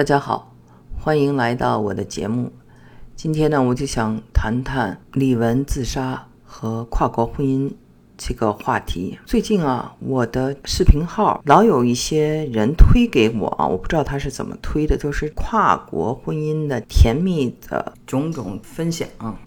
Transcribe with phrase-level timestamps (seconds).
[0.00, 0.50] 大家好，
[0.98, 2.50] 欢迎来到我的节目。
[3.14, 7.70] 今天呢，我就想谈谈李玟自杀和跨国婚姻
[8.16, 9.18] 这个话题。
[9.26, 19.06] 最近啊，我的视频号老有一些人推给我啊，我不知道他是怎么推的，就是跨国婚姻的甜蜜的种种分享。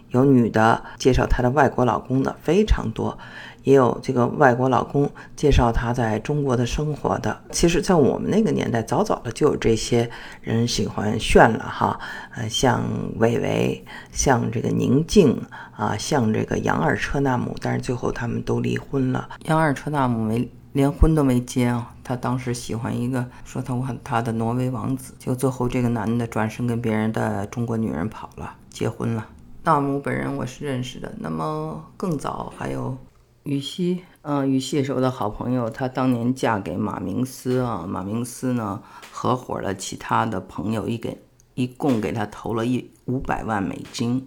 [0.10, 3.18] 有女的介绍她的外国老公的非常多。
[3.64, 7.42] 也有这个外国老公介绍她在中国的生活的。
[7.52, 10.10] 其实，在我们那个年代，早早的就有这些
[10.42, 12.00] 人喜欢炫了哈。
[12.36, 12.84] 呃，像
[13.18, 15.42] 韦唯，像这个宁静
[15.76, 19.30] 啊，像这个杨二车纳姆，但是最后他们都离婚了。
[19.46, 29.26] 杨二车纳姆没连婚都没结啊，他当时喜欢一个说他他的挪威王子，就最后这个男的转身跟别人的中国女人跑了，结婚了。
[29.64, 32.98] 纳姆本人我是认识的，那么更早还有。
[33.44, 35.70] 羽西，嗯，羽西是我的好朋友。
[35.70, 41.22] 她当年嫁给马明斯啊，马明斯呢合伙了其他的朋友，一给
[41.54, 44.26] 一共给她投了一五百万美金，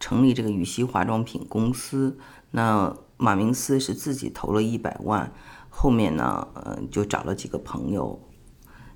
[0.00, 2.18] 成立这个羽西化妆品公司。
[2.50, 5.32] 那马明斯是自己投了一百万，
[5.70, 8.20] 后面呢，呃，就找了几个朋友。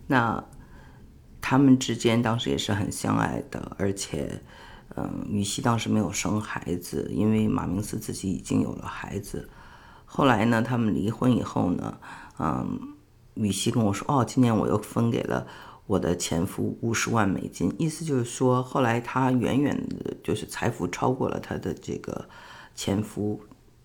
[0.08, 0.44] 那
[1.40, 4.42] 他们之间当时也是很相爱的，而且，
[4.96, 9.48] 嗯，羽西当时没有生孩子，因为马明斯自己已经有了孩子。
[10.12, 11.96] 后来呢，他们离婚以后呢，
[12.40, 12.96] 嗯，
[13.34, 15.46] 羽西跟我说，哦，今年我又分给了
[15.86, 22.28] 我的前夫五十万美金，意思就是说，后来他远远的，就是财富超过了他的这个
[22.74, 23.40] 前夫，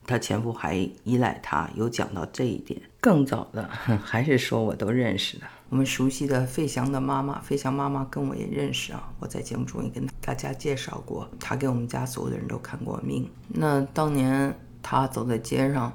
[0.07, 2.81] 他前夫还依赖他，有讲到这一点。
[2.99, 3.69] 更早的，
[4.03, 13.29] 还是说我都认识的，我们熟悉的费翔的妈妈，费翔妈妈跟我也认识啊，我在节目中也跟大家介绍过，她给我们家所有的人都看过命。
[13.47, 15.93] 那当年她走在街上。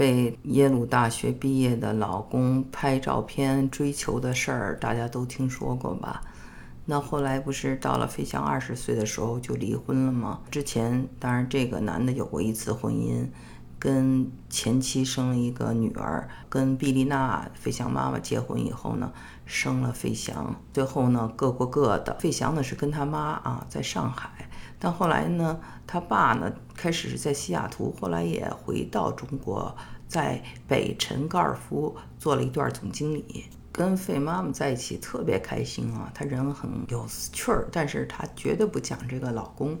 [0.00, 6.22] 被耶鲁大学毕业的老公拍照片追求的事儿，大家都听说过吧？
[6.86, 10.40] 那后来不是到了费翔二十岁的时候就离婚了吗？
[10.50, 13.28] 之前当然这个男的有过一次婚姻，
[13.78, 19.12] 跟前妻生了一个女儿，跟毕丽娜费翔妈妈结婚以后呢，
[19.44, 20.56] 生了费翔。
[20.72, 24.48] 最后呢各过各的，费翔呢是跟他妈啊在上海。
[24.82, 29.76] 但后来呢，他爸呢开始是在西雅图，后来也回到中国，
[30.08, 36.10] 在北辰高尔夫做了一段总经理，跟费妈妈在一起特别开心啊。
[36.14, 39.78] 他人很有趣儿，但是他绝对不讲这个老公。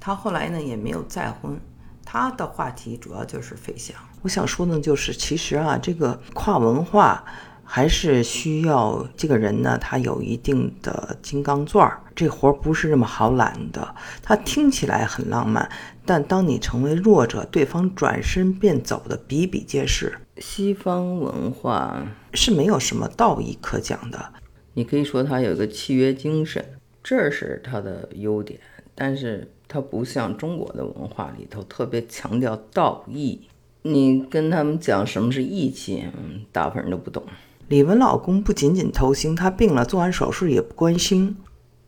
[0.00, 1.60] 他后来呢也没有再婚，
[2.04, 3.96] 他的话题主要就是费翔。
[4.22, 7.24] 我想说呢，就是其实啊，这个跨文化。
[7.68, 13.94] 还是需要这个人呢，他有一定的金刚钻儿，这活不是那么好揽的。
[14.22, 15.68] 他听起来很浪漫，
[16.04, 20.16] 但当你成为弱者，对方转身便走的比比皆是。
[20.38, 24.32] 西方文化是没有什么道义可讲的，
[24.74, 26.64] 你可以说他有一个契约精神，
[27.02, 28.60] 这是他的优点，
[28.94, 33.48] 但是他不像中国的文化里头特别强调道义。
[33.82, 37.22] 你跟他们讲什么是义气，嗯，大部分人都不懂。
[37.68, 41.36] 李玟老公不仅仅偷腥，他病了，做完手术也不关心。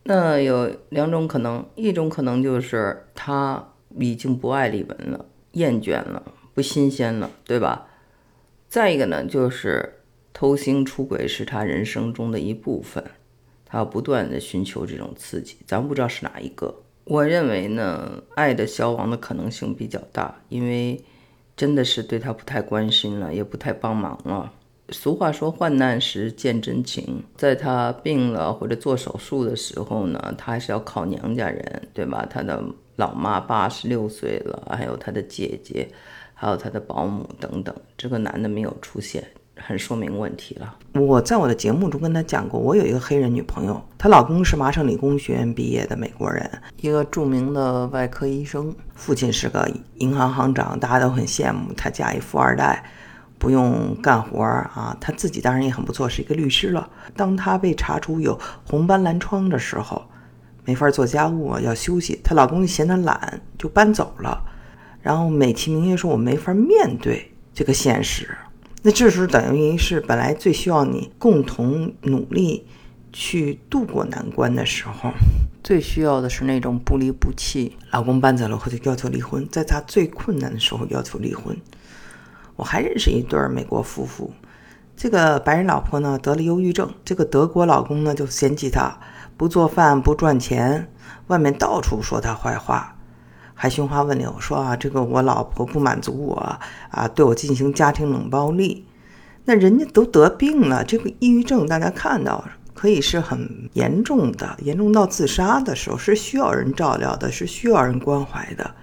[0.03, 6.21] 那有两种可能，一种可能就是他已经不爱李玟了，厌倦了，
[6.53, 7.87] 不新鲜了，对吧？
[8.67, 10.01] 再一个呢，就是
[10.33, 13.01] 偷腥出轨是他人生中的一部分，
[13.65, 16.81] 他要不断的寻求这种刺激，咱不知道是哪一个。
[17.05, 21.01] 我认为呢，爱的消亡的可能性比较大，因为
[21.55, 24.51] 真的是对他不太关心了，也不太帮忙了。
[24.91, 32.25] 俗话说“患难时见真情”，在他病了或者做手术的时候呢，他还是要靠娘家人，对吧？
[32.29, 32.63] 他的
[32.95, 35.87] 老妈八十六岁了，还有他的姐姐，
[36.33, 37.75] 还有他的保姆等等。
[37.97, 39.23] 这个男的没有出现，
[39.55, 40.75] 很说明问题了。
[40.93, 46.49] 我在我的节目中跟他讲过，我有一个黑人女朋友，她老公是麻省理工学院毕业的美国人，
[46.81, 52.83] 一个著名的外科医生，父亲是个银行行长，大家都很羡慕他嫁一富二代。
[53.39, 56.87] 不用干活儿啊，她自己当然也很不错，是一个律师了。
[57.15, 60.05] 当她被查出有红斑狼疮的时候，
[60.65, 62.19] 没法做家务，要休息。
[62.23, 64.43] 她老公就嫌她懒，就搬走了。
[65.01, 68.29] 然后美其名曰说：“我没法面对这个现实。”
[68.83, 72.65] 那这时候等于是本来最需要你共同努力
[73.11, 75.11] 去度过难关的时候，
[75.63, 77.77] 最需要的是那种不离不弃。
[77.91, 81.55] 老公搬走了后就要求离婚，在她最困难的时候要求离婚。
[82.59, 84.33] 我还认识一对美国夫妇，
[84.97, 88.99] 这个白人老婆呢得了忧郁症，这个德国老公呢就嫌弃她
[89.37, 90.91] 不做饭不赚钱，
[91.27, 92.97] 外面到处说她坏话，
[93.53, 96.59] 还寻花问柳说啊这个我老婆不满足我
[96.91, 98.85] 啊，对我进行家庭冷暴力。
[99.45, 108.75] 那人家都得病了，这个抑郁症大家看到可以是很严重的，严重到自杀的时候，是需要人照料的，是需要人关怀的。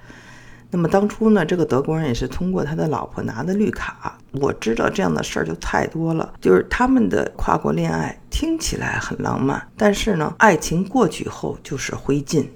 [0.70, 4.18] 那么当初呢，这个德国人也是通过他的老婆拿的绿卡。
[4.32, 12.46] 我知道这样的事儿就太多了，就是他们的跨国恋爱听起来很浪漫，但是呢，爱情过去后就是灰烬，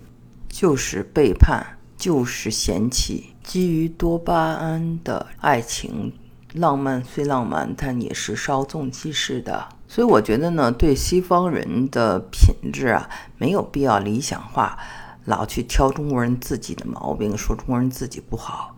[0.49, 1.65] 就是背叛，
[1.97, 3.35] 就是嫌弃。
[3.43, 6.12] 基于多巴胺的爱情，
[6.53, 9.67] 浪漫虽浪漫，但也是稍纵即逝的。
[9.89, 13.09] 所以我觉得呢，对西方人的品质啊，
[13.39, 14.79] 没有必要理想化。
[15.25, 18.77] 老去挑中国人自己的毛病，说中国人自己不好。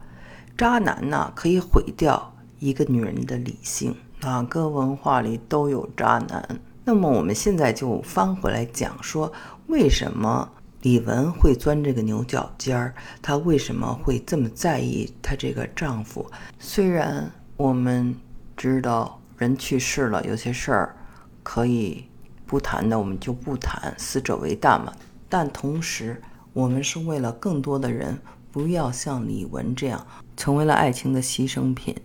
[0.57, 3.97] 渣男呢，可以毁掉一个女人的理性。
[4.21, 6.61] 哪个文化里都有渣男。
[6.85, 9.33] 那么我们现在就翻回来讲说，
[9.67, 10.51] 为什么
[10.83, 12.95] 李文会钻这个牛角尖儿？
[13.21, 16.29] 她为什么会这么在意她这个丈夫？
[16.59, 18.15] 虽然我们
[18.57, 20.97] 知道人去世了，有些事儿
[21.43, 22.05] 可以
[22.47, 24.93] 不谈的，我们就不谈，死者为大嘛。
[25.29, 26.21] 但同时，
[26.53, 28.19] 我们是为了更多的人
[28.51, 30.07] 不要像李文这样
[30.37, 31.97] 成为了爱情的牺牲品，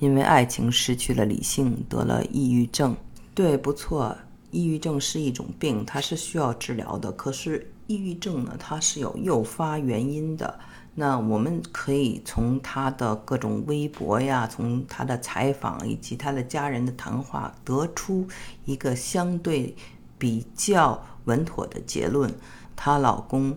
[0.00, 2.96] 因为爱情失去了理性，得了抑郁症。
[3.34, 4.16] 对，不错，
[4.50, 7.12] 抑郁症是一种病，它是需要治疗的。
[7.12, 10.58] 可是抑郁症呢，它是有诱发原因的。
[10.96, 18.26] 那我们可以从他的各种微博呀，从他的采访以及他的家人的谈话，得出
[18.64, 19.76] 一个相对
[20.18, 22.32] 比较稳妥的结论：
[22.74, 23.56] 她老公。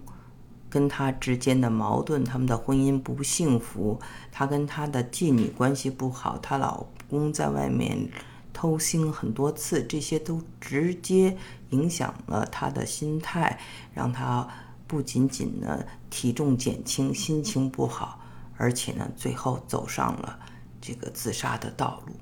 [0.77, 3.99] 跟他之间的矛盾，他们的婚姻不幸福，
[4.31, 8.07] 她跟她的妓女关系不好，她老公在外面
[8.53, 11.35] 偷腥很多次，这些都直接
[11.71, 13.59] 影响了她的心态，
[13.91, 14.47] 让她
[14.85, 18.19] 不仅仅呢体重减轻，心情不好，
[18.55, 20.37] 而且呢最后走上了
[20.79, 22.13] 这个自杀的道路。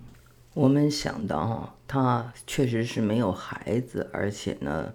[0.53, 4.93] 我们想到，她确实是没有孩子，而且呢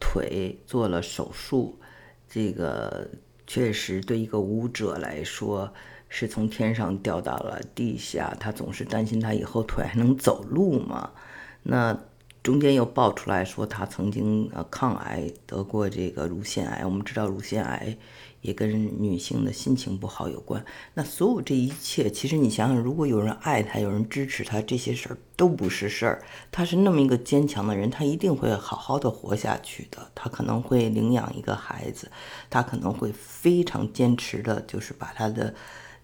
[0.00, 1.78] 腿做了手术。
[2.34, 3.08] 这个
[3.46, 5.72] 确实对一个舞者来说，
[6.08, 8.36] 是从天上掉到了地下。
[8.40, 11.12] 他总是担心他以后腿还能走路吗？
[11.62, 11.96] 那
[12.42, 16.84] 中间又爆出来说他曾经呃抗癌得过这个乳腺癌。
[16.84, 17.96] 我们知道乳腺癌。
[18.44, 18.70] 也跟
[19.02, 20.62] 女性的心情不好有关。
[20.92, 26.22] 那所有这一切，其实你想想，如果有人爱她，有人支持她，这些事儿都不是事儿。
[26.52, 30.06] 她是那么一个坚强的人，她一定会好好的活下去的。
[30.14, 32.10] 她可能会领养一个孩子，
[32.50, 35.54] 她可能会非常坚持的，就是把她的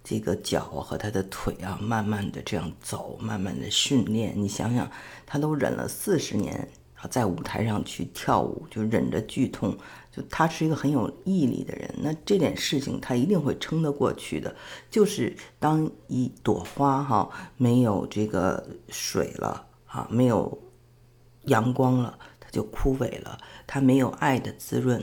[0.02, 4.32] 这个脚和他的腿啊，慢慢的这样走，慢慢的训练。
[4.34, 4.90] 你想想，
[5.26, 6.66] 他都忍了四十年。
[7.08, 9.74] 在舞台上去跳舞，就忍着剧痛，
[10.10, 11.94] 就他是一个很有毅力的人。
[12.02, 14.54] 那这点事情他一定会撑得过去的。
[14.90, 20.58] 就是当一朵花哈没有这个水了啊，没有
[21.46, 23.38] 阳光了，它就枯萎了。
[23.66, 25.02] 它没有爱的滋润，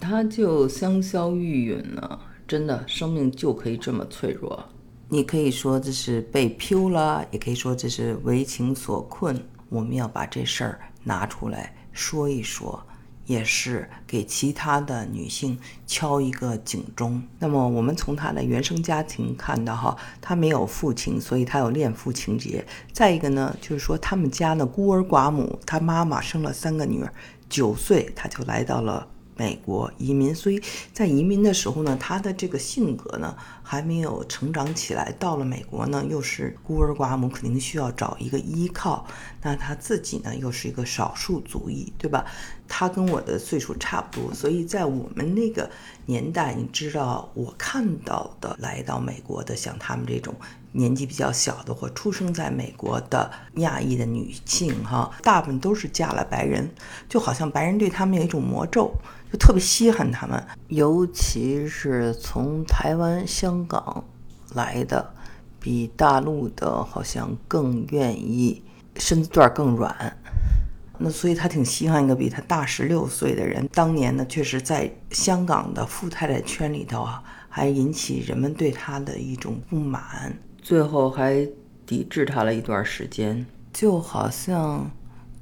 [0.00, 2.20] 它就香消玉殒了。
[2.46, 4.62] 真的，生命就可以这么脆弱。
[5.08, 9.38] 你可以说这是被 PU 了，也可以说这是为情所困。
[9.68, 10.80] 我们要把这事儿。
[11.04, 12.80] 拿出来说一说，
[13.26, 17.22] 也是给其他的女性敲一个警钟。
[17.38, 22.64] 那么，我们从她的原生家庭看到，哈，她没有父亲，所以她有恋父情节。
[22.92, 27.12] 再一个呢，就是说他们家呢孤儿寡母，她妈妈生了三个女儿，
[27.48, 29.08] 九岁她就来到了。
[29.36, 35.10] 美国移民，所以在移民的时候呢，他的这个性格呢还没有成长起来。
[35.18, 39.06] 到了美国呢，又是孤儿寡母，肯定需要找一个依靠。
[39.42, 42.24] 那他自己呢，又是一个少数族裔，对吧？
[42.68, 45.68] 他跟我的岁数差不多，所以在我们那个
[46.06, 50.34] 年代，你知道，我看到的来到美国的，像他们这种
[50.72, 56.70] 年纪比较小的或出生在美国的亚裔的女性，哈，大部分都是嫁了白人，
[57.08, 58.94] 就好像白人对他们有一种魔咒。
[59.32, 64.04] 就特别稀罕他们，尤其是从台湾、香港
[64.52, 65.14] 来的，
[65.58, 68.62] 比大陆的好像更愿意，
[68.96, 70.14] 身子段更软。
[70.98, 73.66] 那所以他挺稀罕一个比他大十六岁的人。
[73.72, 81.48] 当年呢，确实在香港的富太太圈里头啊，还引起人们对他的一种不满，最后还
[81.86, 84.90] 抵制他了一段时间，就好像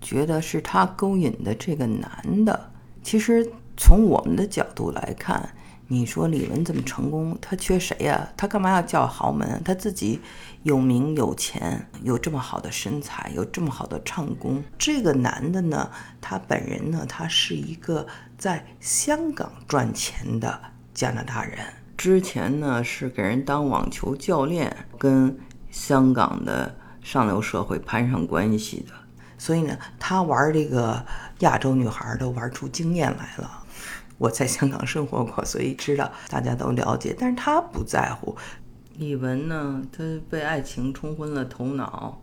[0.01, 2.71] 觉得是他勾引的这个男的，
[3.03, 3.51] 其实。
[3.83, 5.55] 从我们的角度来看，
[5.89, 8.29] 你说李玟这么成功，他缺谁呀？
[8.37, 9.63] 他干嘛要叫豪门？
[9.65, 10.21] 他自己
[10.65, 14.63] 有名有钱，有这么好的身材，有这么好的唱功。
[14.77, 18.07] 这个男的呢，他本人呢，他是一个
[18.37, 20.61] 在香港赚钱的
[20.93, 21.59] 加拿大人，
[21.97, 25.35] 之前呢是给人当网球教练，跟
[25.71, 28.93] 香港的上流社会攀上关系的。
[29.39, 31.03] 所以呢，他玩这个
[31.39, 33.60] 亚洲女孩都玩出经验来了。
[34.21, 38.37] 我在香港生活过，所以知道大家都了解，但是他不在乎。
[38.99, 42.21] 李玟呢，她被爱情冲昏了头脑，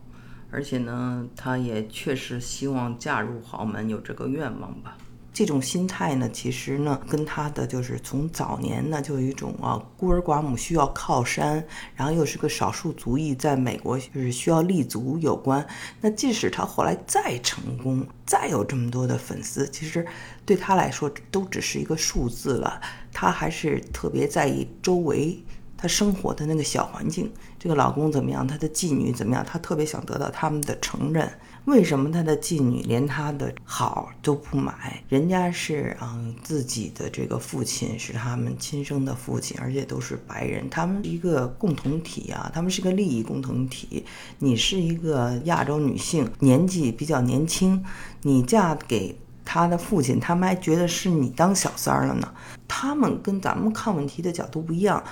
[0.52, 4.96] 而且呢，她也确实希望嫁入豪门，有这个愿望吧。
[5.38, 11.64] 这种心态呢，其实呢，跟他的就是从早年呢就有一种啊孤儿寡母需要靠山，
[11.94, 15.64] 然后又是个少数族裔，在美国就是需要立足有关。
[16.00, 20.04] 那即使他后来再成功，再有这么多的粉丝，其实
[20.44, 22.80] 对他来说都只是一个数字了。
[23.12, 25.38] 他还是特别在意周围。
[25.78, 28.46] 她生活的那个小环境，这个老公怎么样？
[28.46, 29.42] 她的妓女怎么样？
[29.46, 31.30] 她特别想得到他们的承认。
[31.64, 35.02] 为什么她的妓女连她的好都不买？
[35.08, 44.04] 人家是嗯，自己的这个父亲是他们亲生的父亲，而且都是白人，他们一个共同体啊，他们是个利益共同体。
[44.38, 47.84] 你是一个亚洲女性，年纪比较年轻，
[48.22, 52.32] 你嫁给他的父亲，他们还觉得是你当小三儿了呢。
[52.66, 55.02] 他们跟咱们看问题的角度不一样。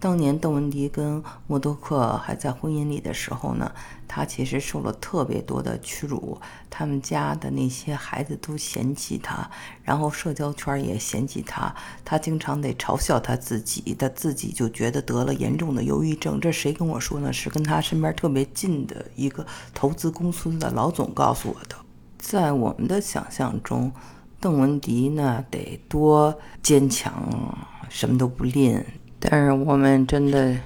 [0.00, 3.72] 当年邓文迪跟默多克还在婚姻里的时候呢，
[4.06, 6.40] 他其实受了特别多的屈辱，
[6.70, 9.50] 他们家的那些孩子都嫌弃他，
[9.82, 11.74] 然后社交圈也嫌弃他，
[12.04, 16.38] 他经常得嘲笑他自己，他自己就觉得得了严重的忧郁症。
[16.40, 17.32] 这谁跟我说呢？
[17.32, 21.74] 是跟他身边特别近的一个投资公司的老总告诉我的。
[22.18, 23.90] 在我们的想象中，
[24.38, 27.56] 邓文迪呢得多坚强，
[27.88, 28.80] 什么都不吝。
[29.20, 30.56] 但是我们真的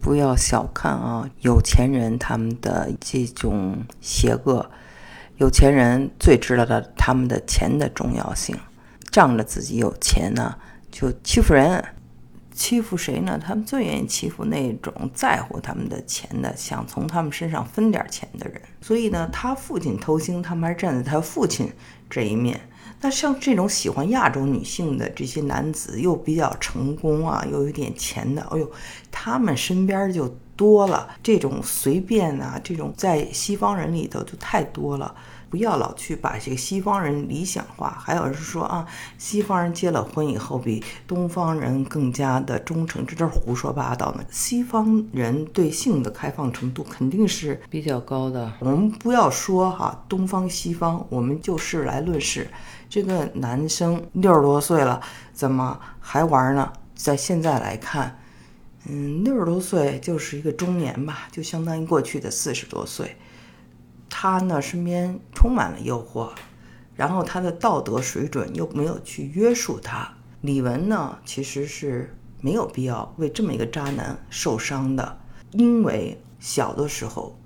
[0.00, 4.70] 不要小看啊，有钱人他们的这种邪恶。
[5.38, 8.56] 有钱人最知道的他们的钱的重要性，
[9.10, 10.56] 仗着自己有钱呢，
[10.90, 11.84] 就欺负人，
[12.52, 13.38] 欺负谁呢？
[13.38, 18.60] 他们最愿意欺负那种在乎他们的钱的，想从他们身上分点钱的人。
[18.80, 21.70] 所以呢，他父亲偷腥，他们还站在他父亲
[22.08, 22.58] 这一面。
[23.00, 28.70] 那像这种喜欢亚洲女性的这些男子，又比较成功啊，又有点钱的，哎呦，
[29.10, 35.14] 他们身边就多了这种随便啊，这种在西方人里头就太多了。
[35.48, 38.86] 不要老去把这个西方人理想化，还有是说啊，
[39.16, 44.24] 西方人结了婚以后比东方人更加的忠诚，这都是胡说八道呢。
[44.30, 48.52] 西方人对性的开放程度肯定是比较高的。
[48.58, 52.48] 我们不要说哈东方西方，我们就事来论事。
[52.88, 55.00] 这个男生六十多岁了，
[55.32, 56.72] 怎么还玩呢？
[56.94, 58.18] 在现在来看，
[58.88, 63.16] 嗯，六十多岁就是一个中年吧，就相当于过去的四十多岁。
[64.18, 66.30] 他呢，身边充满了诱惑，
[66.94, 70.10] 然后他的道德水准又没有去约束他。
[70.40, 75.18] 李玟呢，其实是没有必要为这么一个渣男受伤的，
[75.50, 77.38] 因为小的时候，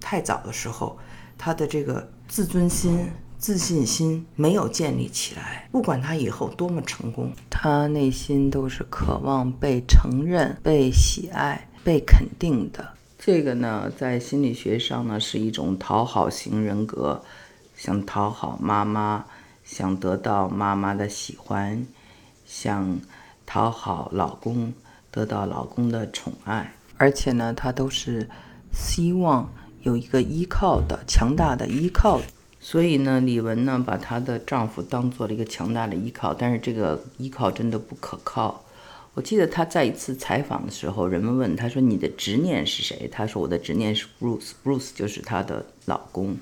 [0.00, 0.98] 太早的时候，
[1.38, 3.08] 他的这个自尊心。
[3.38, 12.94] 自信心没有建立起来，不管他以后多么成功，他内心都是渴望被承认、被喜爱、被肯定的。
[13.18, 17.22] 这个呢，在心理学上呢，是一种讨好型人格，
[17.76, 19.24] 想讨好妈妈，
[19.64, 21.84] 想得到妈妈的喜欢，
[22.46, 23.00] 想
[23.44, 24.72] 讨好老公，
[25.10, 28.28] 得到老公的宠爱，而且呢，他都是
[28.72, 32.20] 希望有一个依靠的、强大的依靠。
[32.60, 38.64] 所以呢，李玟呢把她的丈夫当做了一个强大的依靠，但是这个依靠真的不可靠。
[39.18, 46.36] 我记得她在一次采访的时候，人们问她说：“你的执念是谁？”她说：“我的执念是 Bruce，Bruce 就是她的老公。”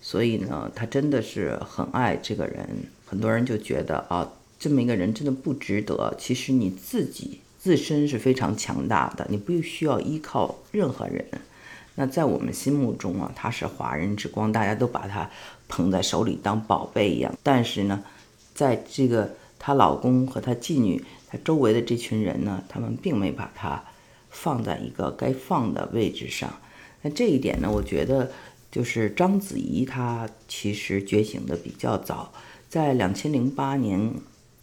[0.00, 2.66] 所以呢，她真的是很爱这个人。
[3.04, 6.14] 很多人就觉得啊，这么一个人真的不值得。
[6.18, 11.22] 其实你自己自身是非常强大的，你不需要依靠任何人。
[11.96, 15.30] 那在我们心目中啊，她是华人之光，大家都把她
[15.68, 17.36] 捧在手里当宝贝一样。
[17.42, 18.02] 但是呢，
[18.54, 21.04] 在这个她老公和她妓女，
[21.42, 23.82] 周围的这群人呢，他们并没把他
[24.30, 26.52] 放在一个该放的位置上。
[27.02, 28.30] 那这一点呢，我觉得
[28.70, 32.32] 就是章子怡她其实觉醒的比较早，
[32.68, 34.12] 在两千零八年。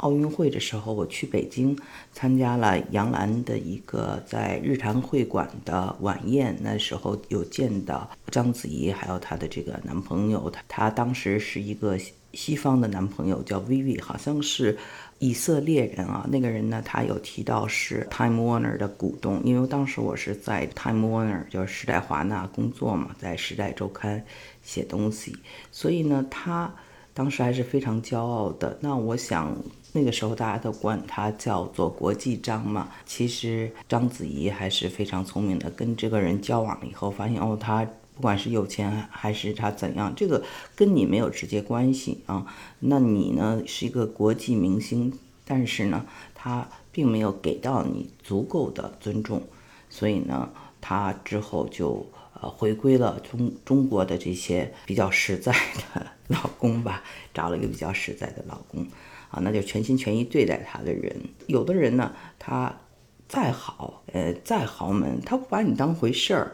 [0.02, 1.78] 奥运会的时候，我去北京
[2.12, 6.56] 参加了杨澜的一个在日坛会馆的晚宴。
[6.60, 10.50] 那时候有见到章子怡，还有她的这个男朋友。
[10.50, 11.98] 他他当时是一个
[12.34, 14.76] 西方的男朋友，叫 Vivi，好像是
[15.20, 16.26] 以色列人啊。
[16.32, 24.24] 那个人呢，他有提到是 Time Warner 的股东，因为当时我是在 Time Warner，就是时代华纳工作嘛，在时代周刊
[24.64, 25.36] 写东西，
[25.72, 26.74] 所以呢，他
[27.14, 28.78] 当时还是非常骄傲的。
[28.82, 29.56] 那我想。
[29.94, 35.70] 那个时候大家都管他叫做国际章嘛，其实章子怡还是非常聪明的。
[35.72, 40.42] 跟这个人交往了以后，发现哦，他不管是有钱还是他怎样，这个
[40.78, 42.46] 跟你没有直接关系啊。
[42.80, 45.12] 那你呢是一个国际明星，
[45.44, 49.44] 但是呢，他并没有给到你足够的尊重，
[49.90, 50.50] 所以呢，
[50.80, 52.06] 他之后就
[52.42, 55.52] 呃回归了中中国的这些比较实在
[55.94, 58.86] 的 老公吧，找了一个比较实在的老公
[59.30, 61.16] 啊，那就全心全意对待他的人。
[61.48, 62.76] 有的人呢，他
[63.30, 66.52] 再好，呃，再豪门，他不把你当回事儿，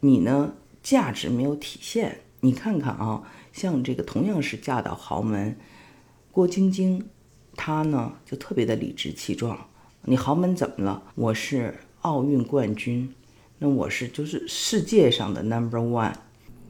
[0.00, 0.54] 你呢？
[0.82, 5.58] 价值没有体现，你看看啊，像这个同样是嫁到豪门，
[6.30, 7.08] 郭晶晶，
[7.56, 9.66] 她呢就特别的理直气壮。
[10.02, 11.02] 你豪门怎么了？
[11.16, 13.12] 我是奥运冠军，
[13.58, 16.14] 那我是就是世界上的 number one，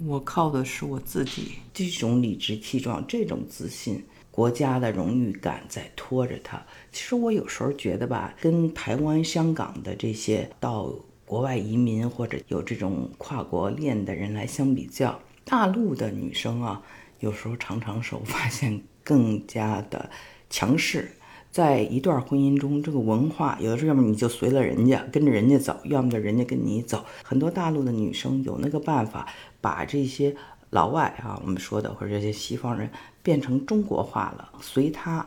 [0.06, 1.52] 我靠的是我自己。
[1.72, 6.64] 这种理直气壮，这种自信，国家的荣誉感在拖着他。
[6.90, 10.94] 其实我有时候觉得吧，跟台湾、香港的这些到。
[11.26, 16.80] 国外移民或者有这种跨国恋的人来相比较，大陆的女生啊，
[17.18, 20.08] 有时候常常是我发现更加的
[20.48, 21.10] 强势。
[21.56, 27.02] 在一段婚姻中，这个文化有的时候要么你就随了人家，跟着人家走，要么就人家跟你走。
[27.24, 29.26] 很多大陆的女生有那个办法，
[29.62, 30.36] 把这些
[30.68, 32.90] 老外啊，我们说的或者这些西方人
[33.22, 35.26] 变成中国化了，随他。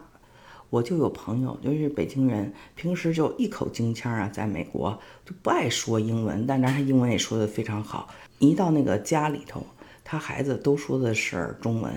[0.70, 8.08] 我就有朋友，就是北京人，平时就一口京腔啊，在美国就不爱说英文，但是他英文也说得非常好。
[8.38, 9.66] 一到那个家里头，
[10.04, 11.92] 他孩子都说的是中文。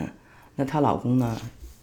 [0.56, 1.38] 那她老公呢，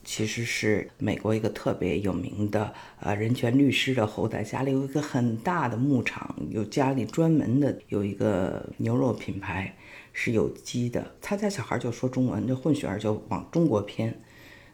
[0.09, 9.71] 其实是美国一个特别有名的呃人权律师的后代，家里有一个很大的牧场，有家里专门的有一个牛肉品牌
[10.11, 11.05] 是有机的。
[11.21, 14.19] 他家小孩就说中文，这混血儿就往中国偏。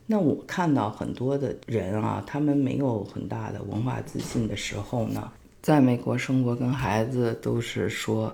[0.06, 8.34] 那我看到很多的人啊，他们没有很大的文化自信的时候呢，在美国生活跟孩子都是说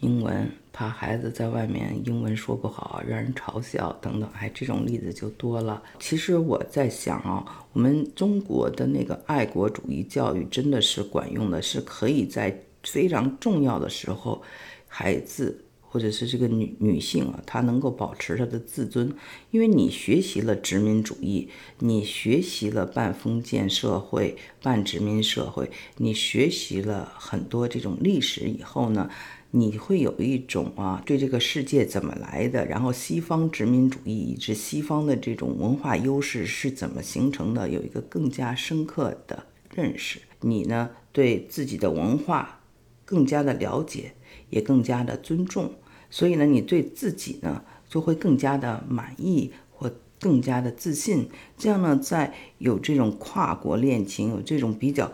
[0.00, 5.82] 英文，怕孩子在外面英文说不好，让人嘲笑等等，哎，这种例子就多了。
[5.98, 14.42] 其实我在想啊，我们中国的那个爱国主义教育真的是管用的，是可以在非常重要的时候，
[14.86, 15.64] 孩子。
[15.92, 19.12] 或者是这个女女性啊，她能够保持她的自尊，
[19.50, 21.48] 因为你学习了殖民主义，
[21.80, 29.10] 你学习了半封建社会、半殖民社会，你学习了很多这种历史以后呢，
[29.50, 40.20] 你会有一种啊，对这个世界怎么来的，然后西方殖民主义以及西方的这种文化优势是怎么形成的，有一个更加深刻的认识。
[40.40, 42.60] 你呢，对自己的文化
[43.04, 44.12] 更加的了解。
[44.48, 45.74] 也更加的尊重，
[46.10, 51.28] 所以呢，你对自己呢就会更加的满意或更加的自信。
[51.56, 55.12] 这样呢，在有这种跨国恋情、有这种比较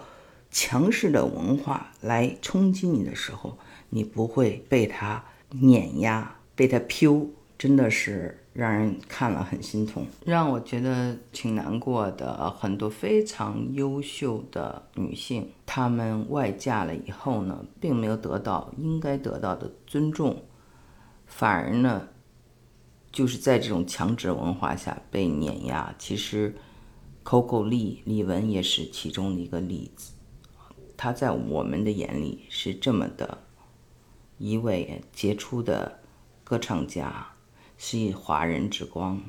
[0.51, 3.59] 强势的文化来冲击你的时候，
[3.91, 12.51] 你不会被他碾压、被他 PU，真的是让人看了很心痛，让我觉得挺难过的。
[12.51, 15.51] 很多非常优秀的女性。
[15.65, 20.43] 她们外嫁了以后呢，并没有得到应该得到的尊重，
[21.27, 22.09] 反而呢，
[23.13, 25.95] 就是在这种强制文化下被碾压。
[25.99, 26.55] 其实
[27.25, 30.13] ，Coco 李李玟也是其中的一个例子。
[30.97, 33.39] 她在我们的眼里是这么的
[34.39, 36.01] 一位杰出的
[36.45, 37.27] 歌唱家，
[37.79, 39.21] 是华人之光。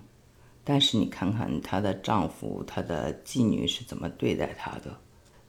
[0.63, 4.97] 但是你看看她的丈夫、她的妓女是怎么对待她的。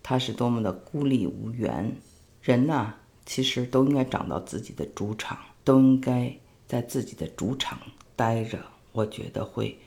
[0.03, 1.97] 她是多么的孤立无援，
[2.41, 2.95] 人呢，
[3.27, 6.35] 其实都应该找到自己的主场，都应该
[6.67, 7.79] 在自己的主场
[8.15, 8.59] 待着，
[8.93, 9.79] 我觉得会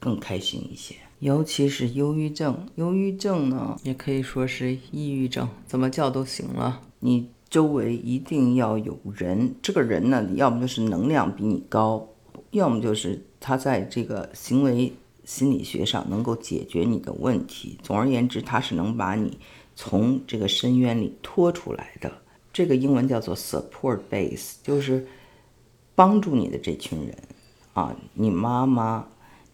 [0.00, 0.96] 更开心一些。
[1.20, 6.82] 尤其是忧郁症，忧郁症呢，也可以说是抑郁症，怎么叫都行了。
[6.98, 12.08] 你周围一定要有人，这个人呢，要么就是能量比你高，
[12.52, 14.90] 要么就是他在这个行为
[15.22, 17.76] 心理学上能够解决你的问题。
[17.82, 19.36] 总而言之，他是能把你。
[19.76, 22.10] 从这个深渊里拖出来的，
[22.54, 25.06] 这个英文叫做 support base，就是
[25.94, 27.14] 帮助你的这群人
[27.74, 29.06] 啊，你妈妈、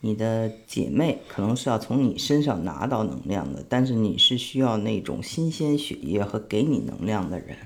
[0.02, 7.56] 你的姐妹可能是要从你身上拿到能量的，但是你是需要那种新鲜血液和给你能量的人。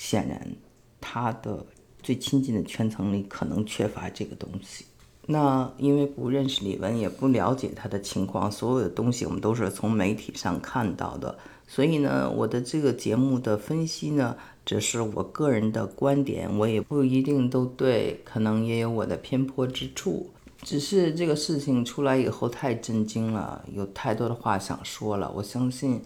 [0.00, 0.56] 显然，
[0.98, 1.66] 他的
[2.02, 4.86] 最亲近的圈层里可能缺乏这个东西。
[5.26, 14.34] 那因为不认识李玟，也不了解他的情况，所有的东西我们都是从媒体上看到的，所以呢，我的这个节目的分析呢，
[14.64, 20.30] 只是我个人的观点，我也不一定都对，可能也有我的偏颇之处。
[20.62, 25.30] 只是这个事情出来以后太震惊了，有太多的话想说了。
[25.36, 26.00] 我相信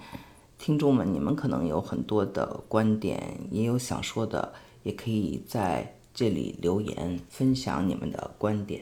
[0.64, 4.50] 听众们，你们可能有很多的观点，也有想说的，
[4.83, 8.81] 也可以在这里留言，分享你们的观点。